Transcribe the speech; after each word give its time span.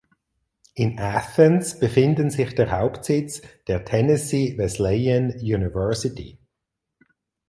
In 0.73 0.97
Athens 0.97 1.77
befinden 1.79 2.31
sich 2.31 2.55
der 2.55 2.71
Hauptsitz 2.71 3.43
der 3.67 3.85
Tennessee 3.85 4.57
Wesleyan 4.57 5.29
University. 5.29 6.39